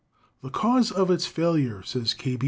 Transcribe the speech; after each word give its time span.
"The 0.41 0.49
cause 0.49 0.89
of 0.89 1.11
its 1.11 1.27
failure," 1.27 1.83
says 1.83 2.15
K. 2.15 2.39